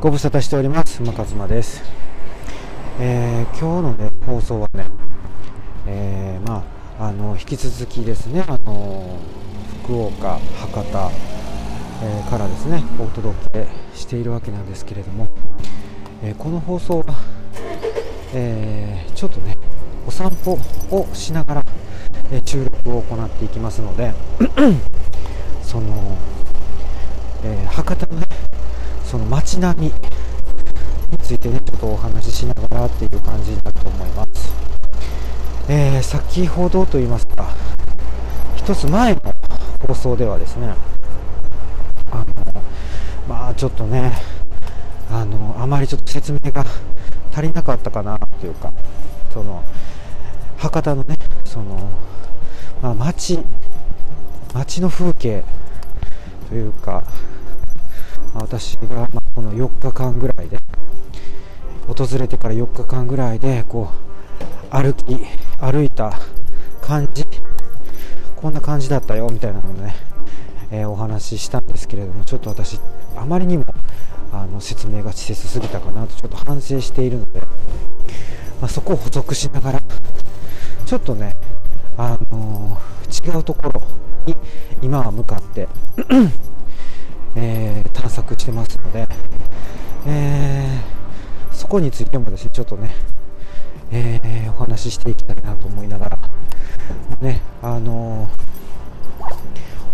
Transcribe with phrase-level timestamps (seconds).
[0.00, 1.02] ご無沙汰しております。
[1.02, 1.82] 馬勝間です、
[2.98, 4.86] えー、今日のね放送はね、
[5.86, 6.64] えー、ま
[6.98, 9.18] ああの引き続きですねあの
[9.84, 11.10] 福岡博多、
[12.02, 15.28] えー、からですねお届けしているわけなんですけれども、
[16.22, 17.04] えこの放送は、
[18.32, 19.54] えちょっとね
[20.06, 20.58] お散歩
[20.90, 21.64] をしながら、
[22.32, 24.14] え収録を行っていきますので
[25.62, 26.16] その、
[27.44, 28.29] え博多のね
[29.10, 29.92] その街並みに
[31.18, 34.54] ついてねちょっとお話ししながらっていう感じになると思います、
[35.68, 37.48] えー、先ほどと言いますか
[38.54, 39.20] 一つ前の
[39.84, 40.76] 放送ではですね
[42.12, 42.62] あの
[43.28, 44.12] まあちょっとね
[45.10, 46.64] あのあまりちょっと説明が
[47.32, 48.72] 足りなかったかなというか
[49.34, 49.64] その
[50.56, 51.90] 博多のねその、
[52.80, 53.40] まあ、街
[54.54, 55.42] 街の風景
[56.48, 57.02] というか
[58.34, 60.58] 私が、まこの4日間ぐらいで
[61.86, 63.90] 訪れてから4日間ぐらいでこ
[64.72, 65.18] う歩き
[65.60, 66.12] 歩いた
[66.80, 67.24] 感じ。
[68.40, 69.94] こんな感じだったよみたいなのでね、
[70.70, 72.80] えー、お話ししたんですけれどもちょっと私
[73.14, 73.66] あまりにも
[74.32, 77.46] あの説明が稚拙すぎたかなとちょっと反省しているので、ま
[78.62, 79.82] あ、そこを補足しながら
[80.86, 81.36] ちょっとね、
[81.98, 83.82] あのー、違うところ
[84.24, 84.34] に
[84.80, 85.68] 今は向かって
[87.36, 89.06] えー、探索してますので、
[90.06, 92.90] えー、そこについてもですねちょっとね、
[93.92, 96.18] えー、お話ししていきたいなと思いながら、
[97.20, 98.28] ねあの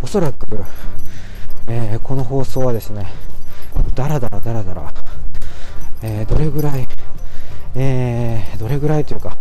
[0.02, 0.46] おそらく、
[1.66, 3.06] えこの放送はですね
[3.94, 4.94] だらだらだらだら、
[6.02, 6.86] えどれぐらい、
[7.74, 9.36] えどれぐらいというか、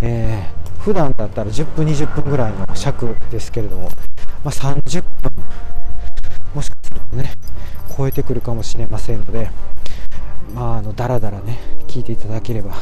[0.00, 3.88] えー、普段だったら10分20分ぐらいの尺ですけれども、
[4.44, 5.32] まあ、30分
[6.54, 7.32] もしかするとね
[7.96, 9.50] 超えてくるかもしれませんので
[10.54, 11.58] まああのだらだらね
[11.88, 12.74] 聞いていただければ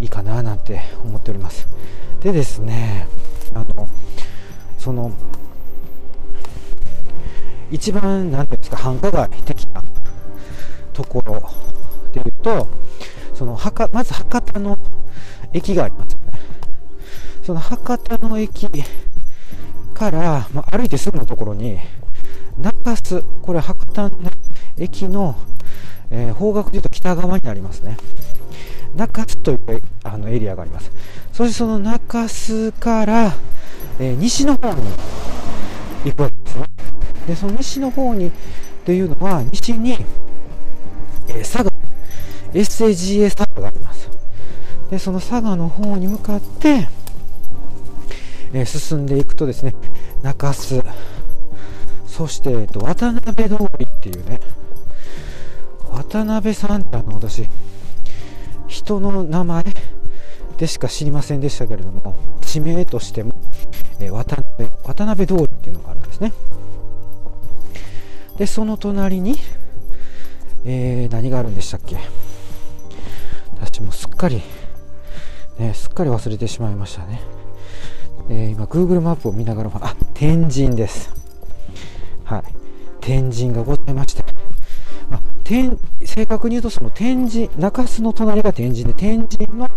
[0.00, 1.68] いいかななんて思っております。
[2.20, 3.06] でですね
[3.54, 3.88] あの
[4.78, 5.12] その
[7.70, 9.82] 一番何ていうんですか繁華街的な
[10.92, 11.50] ところ
[12.12, 12.68] でいうと
[13.34, 14.78] その博まず博多の
[15.52, 16.40] 駅がありますよね。
[17.42, 18.68] その博多の駅
[19.94, 21.78] から、まあ、歩いてすぐのところに
[22.62, 24.30] 中洲、これ博多の、ね、
[24.76, 25.36] 駅の、
[26.10, 27.96] えー、方角でいうと北側にありますね。
[28.96, 30.90] 中洲というあのエリアがあります。
[31.32, 33.34] そしてその中洲から、
[34.00, 34.82] えー、西の方に
[36.04, 36.64] 行くわけですね。
[37.26, 38.32] で、その西の方に
[38.84, 39.98] というのは、西に、
[41.28, 41.70] えー、佐賀、
[42.54, 44.08] SAGA 佐賀があります。
[44.90, 46.88] で、その佐賀の方に向かって、
[48.52, 49.74] えー、進んでいくとですね、
[50.22, 50.82] 中洲、
[52.18, 54.40] そして、えっと、渡辺通りっていうね、
[55.88, 57.48] 渡辺さんってあの、私、
[58.66, 59.64] 人の名前
[60.56, 63.40] でしか知りませんでしたけれども、地名としても、
[64.00, 66.32] えー、渡辺、渡辺通りっていうのがあるんですね。
[68.36, 69.36] で、その隣に、
[70.64, 71.98] えー、何があるんでしたっけ？
[73.60, 74.42] 私もすっかり、
[75.60, 77.20] ね、すっかり忘れてしまいましたね。
[78.28, 81.16] えー、今、Google マップを見ながら、あ、天神です。
[82.28, 82.42] はい、
[83.00, 84.22] 天神がございまして、
[85.08, 89.70] まあ、天正確に言うとその天神中洲の隣が天神で天神の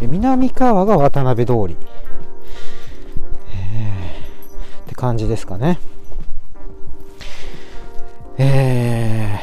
[0.00, 1.76] 南側が渡辺通り、
[3.52, 4.20] え、
[4.82, 5.80] って感じですかね。
[8.38, 9.40] え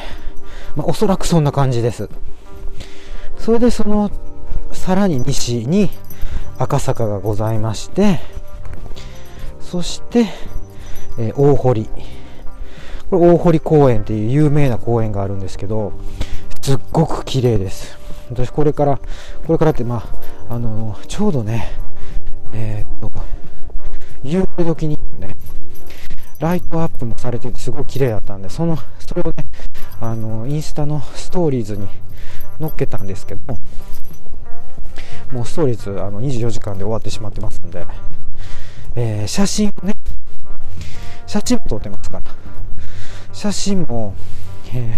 [0.74, 2.10] ー、まあ、おそらくそんな感じです。
[3.38, 4.10] それでその
[4.72, 5.90] さらに西に
[6.58, 8.22] 赤坂がございまして
[9.60, 10.28] そして、
[11.20, 11.90] えー、大堀
[13.16, 15.94] これ大堀公園っていう有名な公園があるんですけど、
[16.62, 17.98] すっごく綺麗です。
[18.30, 19.00] 私これから、
[19.48, 20.04] これからってま
[20.50, 21.72] あ、あの、ちょうどね、
[22.52, 23.14] えー、っと、
[24.22, 25.38] 夕暮れ時にね、
[26.40, 29.34] ライトアップもされててすごい綺麗だったんで、その、それをね、
[30.02, 31.88] あの、インスタのストーリーズに
[32.60, 33.60] 載っけたんですけども、
[35.32, 37.88] もうストーリーズあの24時間で終わってしまってますんで、
[38.96, 39.94] えー、写真をね、
[41.26, 42.26] 写真も撮ってますから、
[43.36, 44.16] 写真も、
[44.74, 44.98] え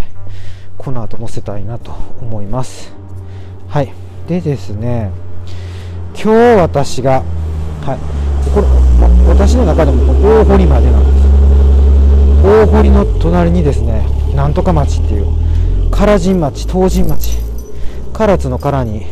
[0.78, 1.90] この後載せたいなと
[2.22, 2.94] 思います。
[3.66, 3.92] はい。
[4.28, 5.10] でですね
[6.14, 7.24] 今日私が
[7.82, 7.98] はい。
[8.54, 8.66] これ
[9.28, 12.46] 私の中でも大堀までなんです。
[12.46, 14.06] 大堀の隣にですね
[14.36, 15.26] なんとか町っていう
[15.90, 17.38] 唐人町東神町
[18.12, 19.04] 唐津の唐に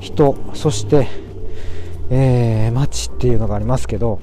[0.00, 1.08] 人そして、
[2.10, 4.20] えー、町っていうのがありますけど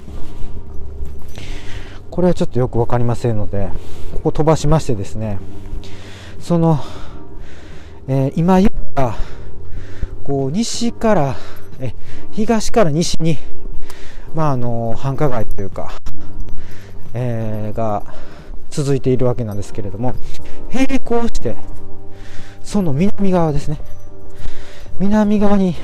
[2.12, 3.70] これはちょっとよく分かりませんので
[4.20, 5.38] ここ飛ばしましてですね
[6.38, 6.78] その
[8.08, 9.14] えー、今言った
[10.24, 11.36] こう西から
[11.78, 11.94] え
[12.32, 13.38] 東から西に、
[14.34, 15.92] まあ、あの繁華街というか、
[17.14, 18.02] えー、が
[18.68, 20.14] 続いているわけなんですけれども
[20.72, 21.56] 並行して
[22.64, 23.78] その南側ですね。
[24.98, 25.76] 南側に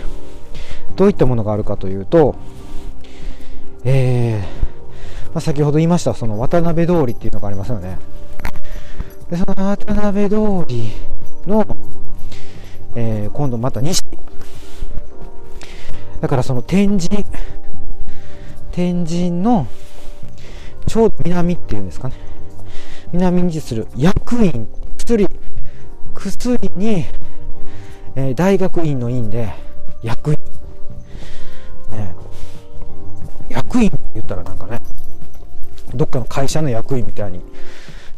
[0.97, 2.35] どういったものがあるかというと、
[3.85, 4.67] えー
[5.29, 7.99] まあ、先ほど言いましたその渡辺通りっていうのがありますよね。
[9.31, 10.37] でその渡辺通
[10.69, 10.93] り
[11.46, 11.67] の、
[12.94, 14.02] えー、今度また西。
[16.20, 17.25] だからその天神
[18.73, 19.67] 天神の
[20.87, 22.14] ちょうど南っていうんですかね。
[23.12, 24.69] 南に位置する薬院
[24.99, 25.26] 薬
[26.14, 27.05] 薬に、
[28.14, 29.52] えー、大学院の院で
[30.02, 30.38] 薬院、
[31.96, 32.14] ね、
[33.49, 34.81] 薬院って言ったらなんかね
[35.94, 37.40] どっかの会社の役員みたいに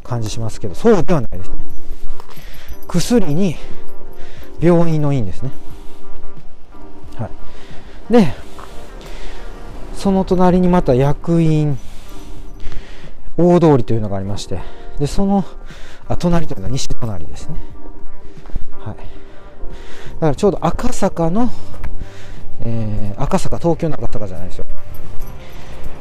[0.08, 1.50] 感じしますけどそうではないです。
[1.50, 1.56] ね
[2.88, 3.56] 薬に
[4.60, 5.50] 病院の院ですね。
[7.16, 7.31] は
[8.10, 8.12] い。
[8.12, 8.34] で
[9.94, 11.78] その隣にまた役員
[13.37, 14.60] 大通りというのがありまして
[14.99, 15.44] でその
[16.08, 17.56] あ隣というのは西隣ですね。
[18.81, 18.96] はい。
[18.96, 21.50] だからちょうど赤坂の、
[22.62, 24.66] えー、赤坂東京の赤坂じゃないですよ。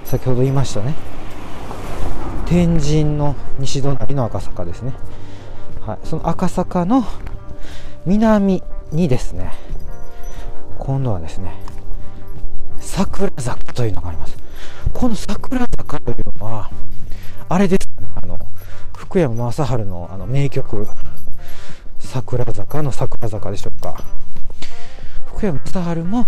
[0.06, 1.17] 先ほど言いましたね。
[2.50, 4.94] 天神の西隣の赤坂ですね、
[5.82, 7.04] はい、その赤坂の
[8.06, 9.54] 南にですね
[10.80, 11.54] 今度はですね
[12.80, 14.38] 桜坂というのがあります。
[14.94, 16.72] この桜坂というのは
[17.50, 18.38] あれですねあの
[18.96, 20.88] 福山雅治のあの名曲
[22.00, 24.02] 桜坂の桜坂でしょうか。
[25.28, 26.26] 福山雅治も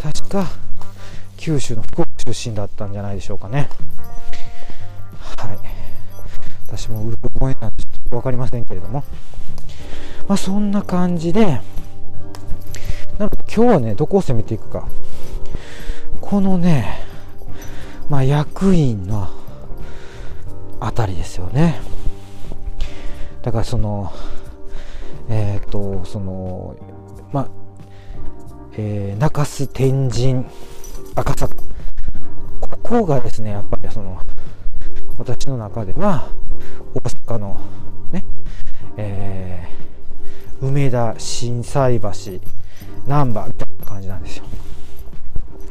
[0.00, 0.46] 確か
[1.38, 3.70] 九州の福岡出身だったんじゃないでしょうかね。
[6.76, 9.04] 私もうる覚えなんでちょっと分かりませんけれども。
[10.26, 11.60] まあそんな感じで
[13.18, 14.88] なので今日はねどこを攻めていくか。
[16.20, 17.00] このね
[18.08, 19.28] まあ役員の
[20.80, 21.80] あたりですよね。
[23.42, 24.12] だからその
[25.28, 26.76] えっ、とその
[27.32, 27.48] まあ
[28.76, 30.44] えー、中洲天神
[31.14, 31.54] 赤坂。
[32.60, 34.20] ここがですねやっぱりその
[35.18, 36.28] 私の中では
[36.94, 36.98] 大
[37.34, 37.60] 阪の
[38.12, 38.24] ね、
[38.96, 42.08] えー、梅田心斎橋
[43.06, 44.44] 難波みたいな感じなんですよ。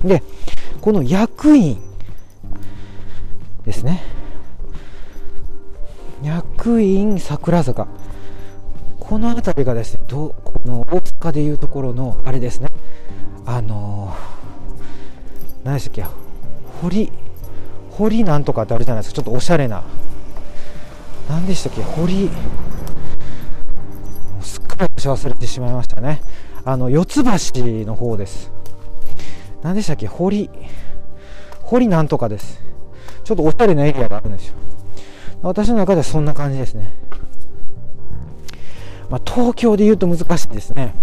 [0.03, 0.21] で
[0.81, 1.81] この役員
[3.65, 4.03] ですね。
[6.21, 7.87] 役員桜坂。
[8.99, 12.69] この辺りがですねどこの大阪でいうところのあれですね。
[13.45, 16.05] あのー、何でしたっけ
[16.81, 17.11] 堀
[17.91, 19.15] 堀なんとかってあるじゃないですか。
[19.15, 19.83] ちょっとおしゃれな。
[21.29, 21.81] 何でしたっけ？
[21.81, 22.29] 堀。
[24.41, 26.21] すっかり私忘れてしまいましたね。
[26.65, 27.29] あの四つ橋
[27.85, 28.51] の方です。
[29.61, 30.07] 何でしたっけ？
[30.07, 30.49] 堀。
[31.61, 32.61] 堀なんとかです。
[33.23, 34.55] ちょっとおしゃれなエリアがあるんですよ。
[35.41, 36.93] 私の中ではそんな感じですね。
[39.09, 40.93] まあ、東京で言うと難しいですね。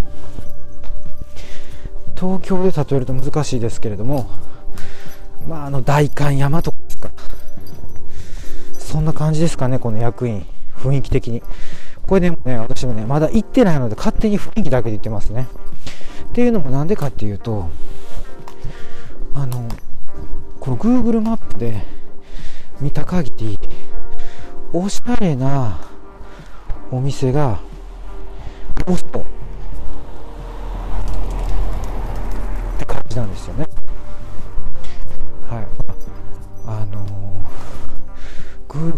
[2.16, 4.28] 東京で例えると難しいですけれども
[5.48, 6.78] まあ、あの代官山とか
[8.90, 10.44] そんな感じですかねこの役員。
[10.78, 11.42] 雰囲気的に。
[12.06, 15.46] これでもね私もねまだ行ってないので勝手に雰囲気だけで言ってますね。
[16.28, 17.70] っていうのもなんでかっていうと
[19.34, 19.68] あの
[20.58, 21.82] この Google マップで
[22.80, 23.58] 見た限り
[24.72, 25.78] おしゃれな
[26.90, 27.60] お店が
[28.86, 29.24] ポスト。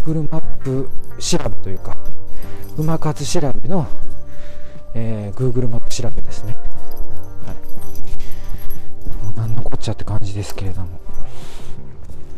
[0.05, 1.95] Google マップ調べというか
[2.77, 3.87] 馬活調べの、
[4.93, 6.57] えー、Google マップ調べですね。
[7.45, 9.25] はい。
[9.25, 10.99] もう何のこっちゃって感じですけれども。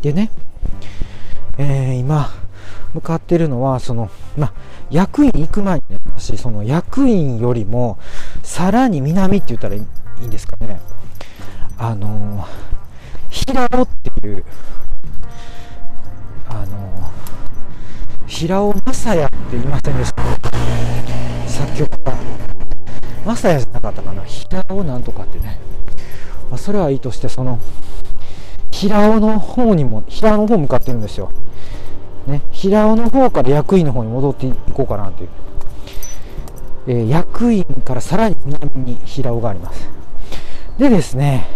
[0.02, 0.30] でね、
[1.58, 2.30] えー、今
[2.94, 4.54] 向かってるのはそのまあ
[4.90, 7.98] 役員行く前にね私その役員よりも
[8.44, 10.80] さらに南って言ったらいいんですかね。
[11.78, 12.76] あのー
[13.36, 13.88] 平尾っ
[14.22, 14.46] ていう
[16.48, 17.12] あの
[18.28, 20.24] 平尾正也って言いませんでした？
[21.48, 22.14] 作曲家。
[23.26, 24.24] 正也じゃなかったかな？
[24.24, 25.60] 平尾なんとかってね、
[26.50, 27.60] まあ、それはいいとしてその
[28.72, 31.32] 平尾の方にも平尾の方向かってるんですよ。
[32.28, 35.30] ね、平尾の方から役員の方に戻っていこうかなという、
[36.88, 39.88] えー、役員からさらに南に平尾があります。
[40.80, 41.48] でですね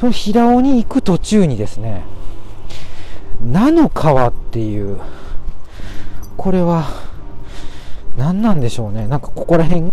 [0.00, 2.02] その平尾に行く途中にですね、
[3.42, 4.98] 菜の川っていう、
[6.36, 6.86] これは、
[8.16, 9.06] 何なんでしょうね。
[9.08, 9.90] なんかここら辺が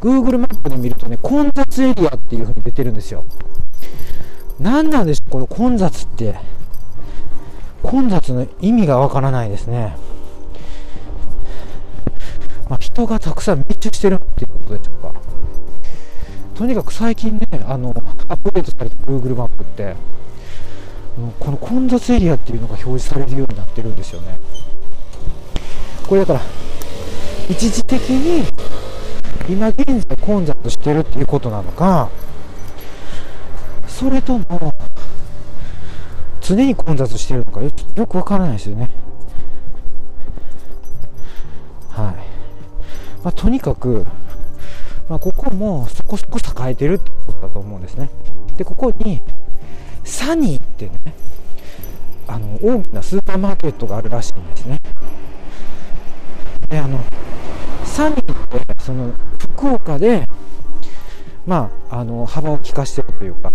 [0.00, 3.24] Google マップで見るとね混雑エリアっていう風に出てるんですよ。
[4.58, 6.36] 何なんでしょうこの混雑って。
[7.82, 9.96] 混雑の意味がわからないですね。
[12.68, 15.12] まあ、人がたくさん密集してるっていうことでしょうか。
[16.54, 17.90] とにかく最近ねあの
[18.28, 19.94] アップデートされた Google マップって
[21.38, 24.38] この混雑エリアっていうのが表示されるようになってるんですよね。
[26.08, 26.40] これだから
[27.48, 28.44] 一時的に
[29.48, 32.10] 今現在混雑してるっていうことなのか
[33.86, 34.74] それとも
[36.40, 38.90] 常に混雑してるのかよくわからないですよね。
[41.90, 42.14] はい、
[43.22, 44.06] まあ、とにかく、
[45.08, 48.08] まあ、ここもそこそこ栄えてるってことだと思うんですね。
[48.56, 49.20] でここに
[50.04, 51.14] サニーってね
[52.26, 54.80] あの大きなスーパーマーケットがあるらしいんですね
[56.68, 56.98] であの
[57.98, 60.28] サニーってその福岡で
[61.44, 63.50] まああの幅を利かしてるというか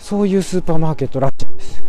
[0.00, 1.84] そういうスーパーマーケットらしいです。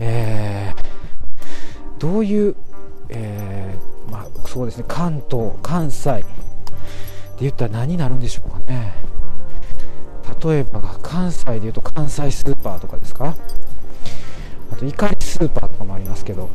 [0.00, 2.56] えー、どういう、
[3.10, 6.26] えー、まあそうですね関東関西って
[7.42, 8.92] 言ったら何になるんでしょうかね。
[10.44, 13.36] 例えば関西でいうと関西スーパーとかですか。
[14.72, 16.50] あと怒りスーパーとかもありますけど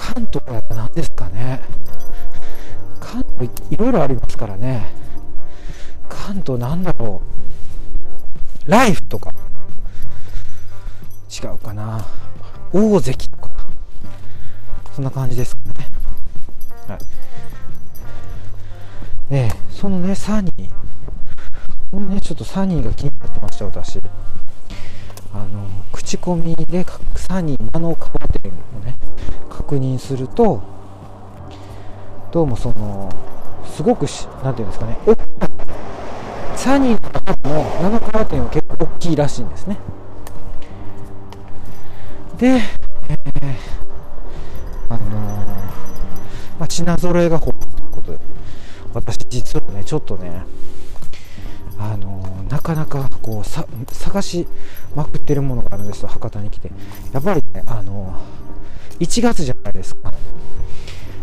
[0.00, 1.60] 関東は何ですかね。
[2.98, 4.90] 関東いろいろありますからね。
[6.08, 7.20] 関東なんだろ
[8.66, 8.70] う。
[8.70, 9.34] ライフとか。
[11.30, 12.06] 違うかな。
[12.72, 13.50] 大関とか。
[14.94, 15.74] そんな感じですかね。
[16.88, 16.98] は
[19.28, 19.32] い。
[19.34, 20.70] ねそのねサニー。
[21.90, 24.00] このねちょっとサニーが気になってました私。
[25.32, 26.84] あの口コミで
[27.14, 28.10] サニー間の革
[28.42, 28.96] 店をね
[29.48, 30.62] 確認すると
[32.32, 33.10] どうもその
[33.66, 34.98] すごくしなんていうんですかね
[36.56, 37.64] サニーの中の
[37.98, 39.78] 7革店は結構大きいらしいんですね。
[42.36, 45.10] で、えー、あのー、
[46.58, 48.18] まあ、品揃えが豊富ということで
[48.94, 50.42] 私実はねちょっとね
[51.78, 52.19] あのな
[52.70, 54.46] かなかこうさ探し
[54.94, 56.08] まくってるものがあるんですよ。
[56.08, 56.70] 博多に来て。
[57.12, 58.20] やっぱりねあの
[59.00, 60.10] 1月じゃないですか。
[60.10, 60.16] だか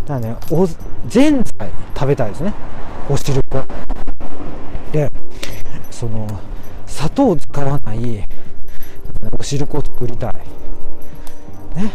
[0.08, 0.68] らねお
[1.08, 2.54] ぜんざい食べたいですね。
[3.10, 3.63] お汁粉
[4.92, 5.12] で
[5.89, 6.27] その
[6.86, 8.27] 砂糖を使わない
[9.38, 10.34] お汁粉を作りたい。
[11.82, 11.92] ね。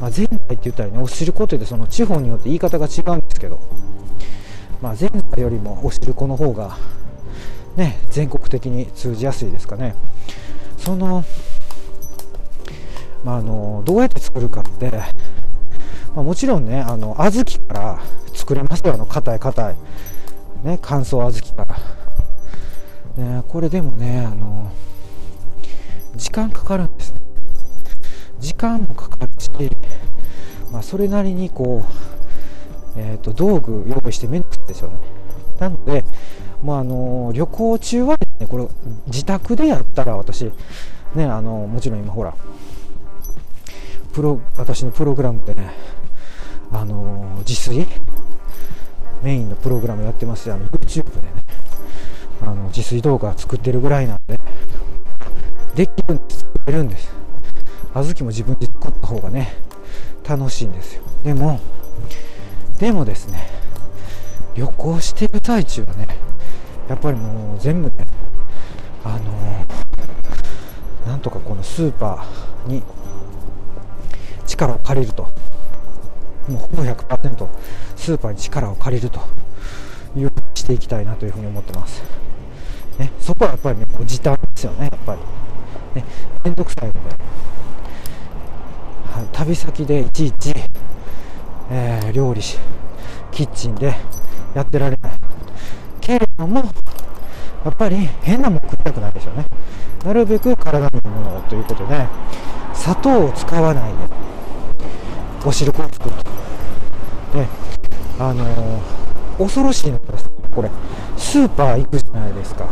[0.00, 3.60] まあ、ぜんざいって言ったらねお汁粉って言ってその地方によって言い方が違うんですけど。
[4.80, 6.76] まあ、前回よりもお汁粉の方が
[7.78, 9.94] ね、全国的に通じやすいですかね。
[10.78, 11.24] その、
[13.22, 14.90] まあ、あのどうやって作るかって、
[16.14, 18.00] まあ、もちろんね、あの小豆から
[18.34, 19.76] 作れますよ、あの硬い硬い、
[20.64, 21.76] ね、乾燥小豆か
[23.16, 23.24] ら。
[23.24, 24.72] ね、これでもね、あの
[26.16, 27.20] 時間かかるんですね。
[28.40, 29.50] 時間もかかるし、
[30.72, 31.92] まあ、それなりにこう、
[32.96, 34.96] えーと、道具用意してめんどくさいですよね。
[35.60, 36.04] なので、
[36.62, 38.66] まあ、あの旅行中は、ね、これ
[39.06, 40.50] 自宅でやったら私、
[41.14, 42.34] ね、あのもちろん今ほら
[44.12, 45.70] プロ私のプログラムでね、
[46.72, 47.86] あの自炊
[49.22, 51.28] メインのプログラムやってますしあの YouTube でね
[52.42, 54.38] あの自炊動画作ってるぐらいなんで
[55.74, 57.12] できるんです作れるんです。
[57.94, 59.56] 小豆も自分で作った方がね
[60.28, 61.02] 楽しいんですよ。
[61.24, 61.60] でも
[62.78, 63.48] でもですね
[64.54, 66.06] 旅行してる最中はね
[66.88, 67.94] やっぱりもう全部ね
[69.04, 69.66] あの、
[71.06, 72.82] なんとかこのスーパーに
[74.46, 75.28] 力を借りると。
[76.48, 77.48] もうほぼ100%
[77.94, 79.20] スーパーに力を借りると
[80.16, 82.02] いうふうにしていきたいなというふうに思ってます、
[82.98, 85.20] ね、そこはやっぱりねこう時短ですよねやっぱり。
[86.00, 86.04] ね
[86.44, 86.98] めんどくさいので、
[89.12, 90.54] はい、旅先でいちいち、
[91.70, 92.58] えー、料理し
[93.30, 93.94] キッチンで
[94.54, 95.17] やってられない。
[96.08, 96.60] けれども、
[97.66, 99.44] やっぱり変なもん食いたくないでしょうね。
[100.02, 102.06] なるべく体にいいものをということで、
[102.72, 103.98] 砂糖を使わないで、
[105.44, 107.38] お汁粉を作ると。
[107.38, 107.46] で、
[108.18, 110.70] あのー、恐ろしいのがですね、これ、
[111.18, 112.64] スーパー行くじゃないですか。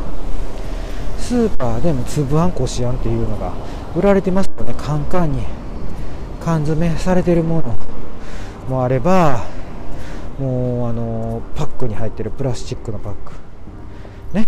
[1.19, 3.52] スーパーでも粒あんこしあんっていうのが
[3.95, 4.73] 売られてますよね。
[4.78, 5.43] カンカンに
[6.43, 7.76] 缶詰されてるもの
[8.71, 9.43] もあれば、
[10.38, 13.33] もうあのパックに入ってるプラスチックのパック。
[14.35, 14.47] ね。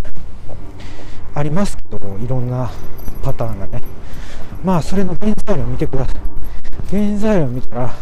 [1.35, 2.71] ありますけどいろんな
[3.23, 3.81] パターンがね。
[4.65, 6.17] まあそれの原材料見てください。
[6.91, 7.95] 原材料見たら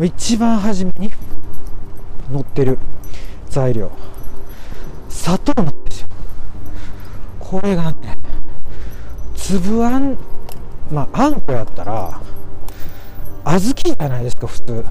[0.00, 1.10] 一番初めに
[2.32, 2.78] 載ってる
[3.48, 3.90] 材料。
[5.08, 6.08] 砂糖なんですよ。
[7.40, 8.18] これがね
[9.34, 10.18] 粒あん
[10.90, 12.20] まああんこやったら
[13.44, 14.84] 小豆じゃないですか普通。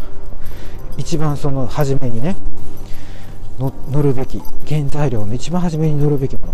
[0.98, 2.36] 一番その初めにね
[3.60, 6.54] 乗るべき原材料の一番初めに乗るべきもの。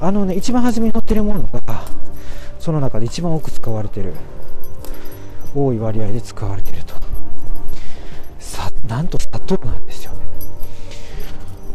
[0.00, 1.84] あのね一番初めに乗ってるものが
[2.58, 4.12] その中で一番多く使われてる
[5.54, 6.94] 多い割合で使われてると。
[8.38, 10.18] さなんと砂糖なんですよね。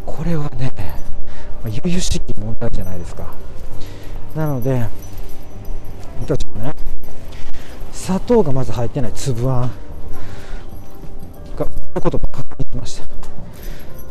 [0.06, 0.72] これはね
[1.66, 3.34] 悠々しき問題じゃないですか。
[4.36, 4.86] なので
[6.22, 6.74] 私もね。
[7.92, 9.72] 砂糖がまず入ってない粒あん。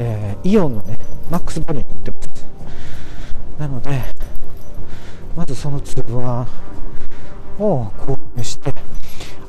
[0.03, 0.99] えー、イオンのね
[1.31, 2.47] マックスバリューに売ってます。
[3.59, 3.91] なので
[5.37, 6.47] まずその粒あ
[7.59, 8.73] んを購入して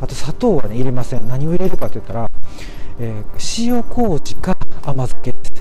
[0.02, 1.28] あと砂糖はね入れません。
[1.28, 2.30] 何を入れるかと言ったら、
[3.00, 5.52] えー、塩麹か甘酒です。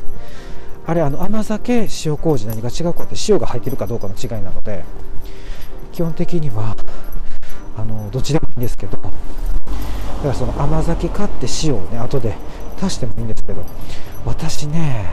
[0.87, 4.85] あれあの甘酒塩麹何が違うかって塩が入ってるかどうかの違いなので
[5.93, 6.75] 基本的には
[7.77, 9.13] あのどっちでもいいんですけどだか
[10.25, 12.35] らその甘酒買って塩をね後で
[12.81, 13.65] 足してもいいんですけど
[14.25, 15.07] 私ね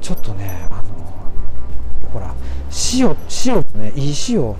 [0.00, 0.82] ちょっとねあ
[2.02, 2.34] のほら
[2.94, 4.54] 塩塩ねいい塩。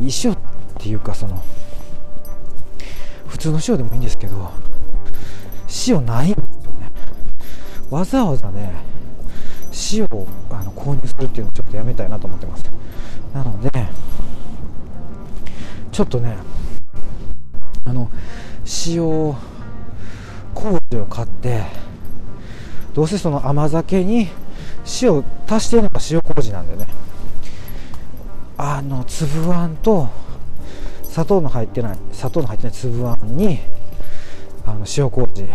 [0.00, 0.38] いい塩っ
[0.78, 1.42] ていうかその
[3.28, 4.50] 普通の塩でもいいんですけど
[5.86, 6.90] 塩ないんですよね。
[7.90, 8.72] わざわざね
[9.92, 12.64] 塩をあの購入するっていうのをちょっとやめたいなと思ってます。
[13.34, 13.70] なので
[15.92, 16.36] ちょっとね
[17.84, 18.10] あの
[18.86, 19.34] 塩
[20.54, 21.64] 麹を買って
[22.94, 24.28] どうせその甘酒に
[25.02, 26.86] 塩足してるのが塩麹なんでね。
[28.56, 30.10] あの粒あんと
[31.02, 33.58] 砂糖の入ってない砂糖の入ってない粒あんに
[34.66, 35.46] あの塩麹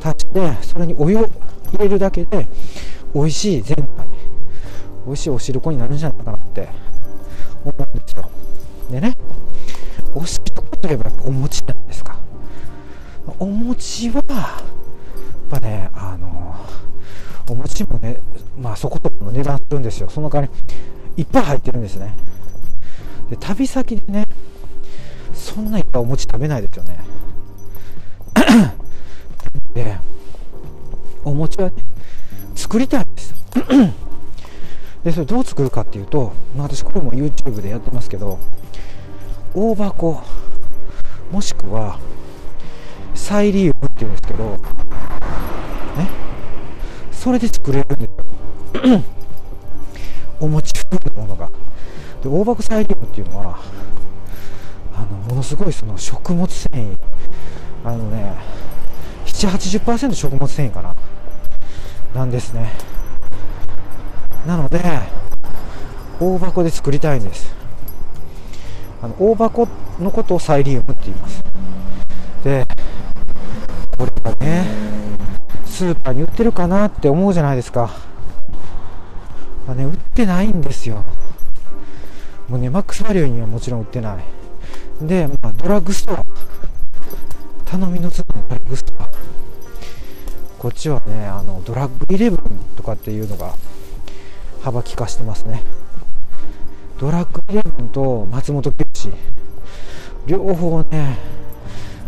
[0.00, 1.28] 足してそれにお湯を
[1.72, 2.46] 入れるだけで
[3.14, 4.06] 美味しい全体
[5.06, 6.68] 美味しいお汁粉になるんじゃないかなって
[7.64, 8.30] 思うんですよ。
[8.90, 9.16] でね
[10.18, 12.16] お汁粉といえばお餅ないですか？
[13.38, 16.56] お餅はやっぱねあの
[17.48, 18.20] お餅もね
[18.60, 20.08] まあそことの値段するんですよ。
[20.08, 20.48] その代わ
[21.16, 22.14] りいっぱい入ってるんですね。
[23.30, 24.24] で旅先でね
[25.34, 26.98] そんないっぱいお餅食べないですよね。
[29.74, 29.96] で
[31.24, 31.76] お餅はね
[32.56, 33.34] 作りたいんです
[35.04, 38.38] でそれどう作るかっていうと、まあ、私これも YouTube でやってますけど
[39.54, 40.22] 大箱。
[41.30, 41.98] もしくは
[43.14, 44.58] サイリウムっていうんですけどね。
[47.12, 49.02] それで作れるんですよ。
[50.40, 51.50] お餅風のものが。
[52.22, 53.58] で大箱サイリウムっていうのは
[54.94, 56.96] あのものすごいその食物繊維。
[57.84, 58.34] あのね
[59.26, 60.94] 780%食物繊維かな。
[62.14, 62.70] なんですね。
[64.46, 64.80] なので
[66.20, 67.57] 大箱で作りたいんです。
[69.02, 69.68] あの大箱
[70.00, 71.44] のことをサイリウムって言います。
[72.44, 72.66] で
[73.96, 74.64] これがね
[75.64, 77.90] スーパーに売ってるかなって思うじゃないですか、
[79.66, 81.04] まあね、売ってないんですよ。
[82.48, 85.06] もうねマックスバリューにはもちろん売ってない。
[85.06, 86.24] で、まあ、ドラッグストア。
[87.64, 89.08] 頼みの綱のドラッグストア。
[90.58, 92.40] こっちはねあのドラッグイレブン
[92.76, 93.54] とかっていうのが
[94.62, 95.62] 幅利かしてますね。
[96.98, 98.72] ドラッグイレブンと松本
[100.26, 101.16] 清両方ね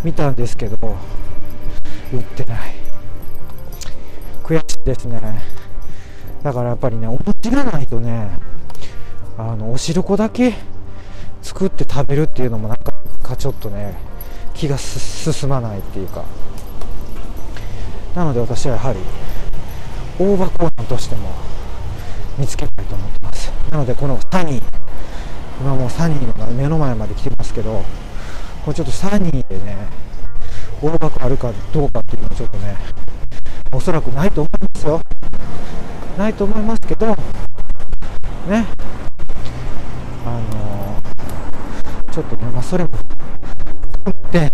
[0.05, 0.77] 見たんですけど
[2.13, 2.75] 売ってない。
[4.43, 5.21] 悔しいですね。
[6.43, 8.31] だからやっぱりねお餅がないとね
[9.39, 10.55] あのお汁粉だけ
[11.43, 12.79] 作って食べるっていうのもなん
[13.23, 13.99] かちょっとね
[14.55, 16.25] 気が進まないっていうか。
[18.15, 18.99] なので私はやはり
[20.19, 21.31] 大箱なんとしても
[22.37, 23.53] 見つけたいと思ってます。
[23.71, 24.80] なのでこのサニー。
[25.61, 27.85] 今もうサニーの目の前まで来てますけど
[28.65, 29.77] これちょっとサニーでね
[30.83, 32.77] 大箱あるかどうかっていうのはちょっとね
[33.73, 35.01] おそらくないと思いますよ。
[36.17, 37.17] ないと思いますけどね。
[40.27, 42.91] あのー、ちょっとねまあそれも
[44.05, 44.53] 含めて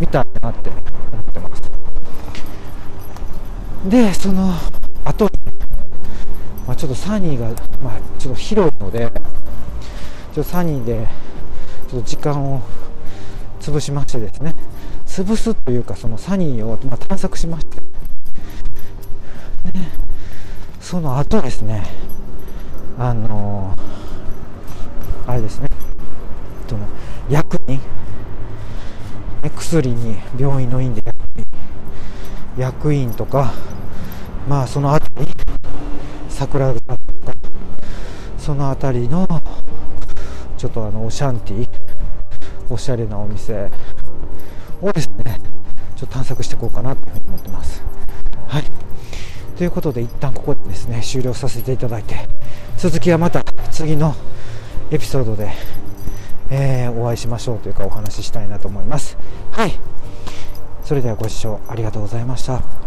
[0.00, 1.70] 見たいなって思ってます。
[3.88, 4.52] でその
[5.04, 5.30] 後、
[6.66, 7.48] まあ、ちょっとサニーが、
[7.82, 11.06] まあ、ちょっと広いのでょっとサニーで
[11.90, 12.62] ちょっと時間を
[13.60, 14.54] 潰しましてですね。
[15.06, 17.80] 潰すというかそのサニーを、まあ、探索しまして、
[19.72, 19.88] ね、
[20.80, 21.84] その後ですね
[22.96, 25.68] あのー、あれですね。
[26.68, 26.86] その
[27.28, 27.80] 役人
[29.42, 31.46] 薬に病院の院で役員
[32.56, 33.52] 役員とか
[34.48, 35.32] まあその辺り
[36.28, 37.34] 桜坂とか
[38.38, 39.26] その辺りの
[40.60, 41.68] ちょっとあのオシャンティ
[42.68, 43.70] おしゃれなお店。
[44.82, 45.38] をですね。
[45.96, 47.82] ちょっと探索していこうかなというふうに思ってます。
[48.46, 48.64] はい。
[49.56, 52.28] ということで一旦ここでですね終了させていただいて
[52.76, 54.14] 続きはまた次の
[54.90, 55.50] エピソードで、
[56.50, 59.16] えー、お会いしましょうというかお話ししたいなと思います。
[59.52, 59.72] はい。
[60.84, 62.79] それではご視聴ありがとうございました。